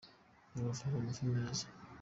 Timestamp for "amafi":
0.99-1.23